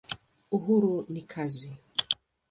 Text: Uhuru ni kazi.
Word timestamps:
Uhuru 0.55 0.95
ni 1.11 1.21
kazi. 1.31 1.69